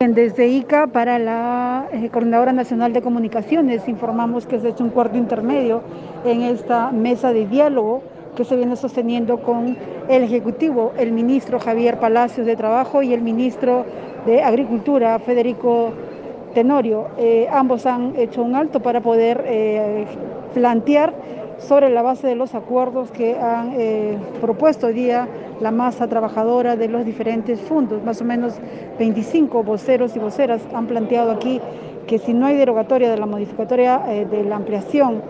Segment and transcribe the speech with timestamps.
[0.00, 4.90] Desde ICA para la eh, Coordinadora Nacional de Comunicaciones informamos que se ha hecho un
[4.90, 5.82] cuarto intermedio
[6.24, 8.04] en esta mesa de diálogo
[8.36, 9.76] que se viene sosteniendo con
[10.08, 13.86] el Ejecutivo, el ministro Javier Palacios de Trabajo y el ministro
[14.24, 15.90] de Agricultura, Federico
[16.54, 17.08] Tenorio.
[17.18, 20.06] Eh, ambos han hecho un alto para poder eh,
[20.54, 21.12] plantear
[21.58, 25.26] sobre la base de los acuerdos que han eh, propuesto hoy día
[25.60, 28.02] la masa trabajadora de los diferentes fondos.
[28.02, 28.54] Más o menos
[28.98, 31.60] 25 voceros y voceras han planteado aquí
[32.06, 35.22] que si no hay derogatoria de la modificatoria eh, de la ampliación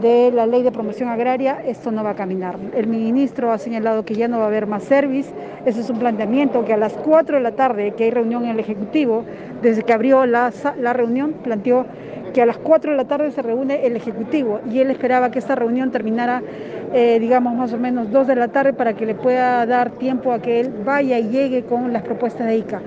[0.00, 2.56] de la ley de promoción agraria, esto no va a caminar.
[2.74, 5.30] El ministro ha señalado que ya no va a haber más service.
[5.66, 8.50] Ese es un planteamiento que a las 4 de la tarde, que hay reunión en
[8.50, 9.24] el Ejecutivo,
[9.60, 11.84] desde que abrió la, la reunión, planteó
[12.32, 15.38] que a las 4 de la tarde se reúne el Ejecutivo y él esperaba que
[15.38, 16.42] esta reunión terminara,
[16.92, 20.32] eh, digamos, más o menos 2 de la tarde para que le pueda dar tiempo
[20.32, 22.80] a que él vaya y llegue con las propuestas de ICA.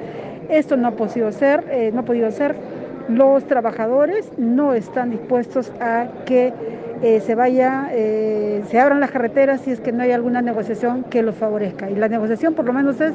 [0.49, 2.55] Esto no ha podido ser, eh, no ha podido ser.
[3.09, 6.53] Los trabajadores no están dispuestos a que
[7.03, 11.21] eh, se vaya, se abran las carreteras si es que no hay alguna negociación que
[11.21, 11.89] los favorezca.
[11.89, 13.13] Y la negociación por lo menos es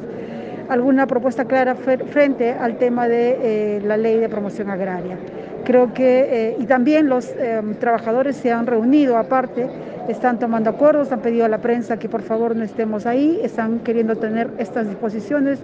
[0.69, 5.17] alguna propuesta clara frente al tema de la ley de promoción agraria.
[5.63, 7.33] Creo que, y también los
[7.79, 9.67] trabajadores se han reunido aparte,
[10.07, 13.79] están tomando acuerdos, han pedido a la prensa que por favor no estemos ahí, están
[13.79, 15.59] queriendo tener estas disposiciones,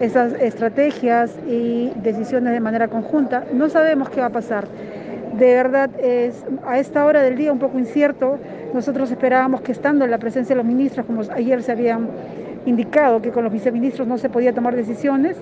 [0.00, 3.44] esas estrategias y decisiones de manera conjunta.
[3.52, 4.66] No sabemos qué va a pasar.
[5.38, 8.38] De verdad es a esta hora del día un poco incierto.
[8.72, 12.08] Nosotros esperábamos que estando en la presencia de los ministros, como ayer se habían
[12.66, 15.36] indicado que con los viceministros no se podía tomar decisiones,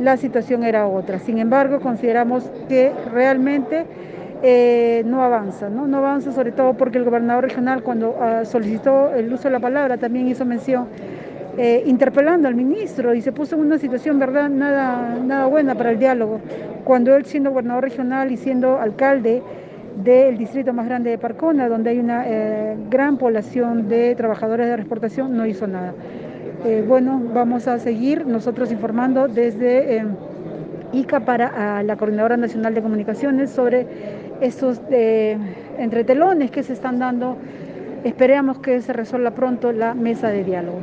[0.00, 1.18] la situación era otra.
[1.18, 3.84] Sin embargo, consideramos que realmente
[4.42, 5.96] eh, no avanza, ¿no?
[5.96, 9.96] avanza sobre todo porque el gobernador regional cuando uh, solicitó el uso de la palabra
[9.98, 10.86] también hizo mención
[11.56, 15.90] eh, interpelando al ministro y se puso en una situación, ¿verdad?, nada, nada buena para
[15.90, 16.40] el diálogo,
[16.84, 19.42] cuando él siendo gobernador regional y siendo alcalde
[19.96, 24.74] del distrito más grande de Parcona, donde hay una eh, gran población de trabajadores de
[24.74, 25.94] exportación, no hizo nada.
[26.88, 30.04] Bueno, vamos a seguir nosotros informando desde eh,
[30.92, 33.86] ICA para la Coordinadora Nacional de Comunicaciones sobre
[34.40, 35.36] estos eh,
[35.78, 37.36] entretelones que se están dando.
[38.04, 40.80] Esperemos que se resuelva pronto la mesa de diálogo.